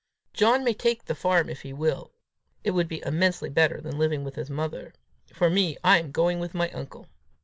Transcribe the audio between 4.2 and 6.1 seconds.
with his mother. For me, I am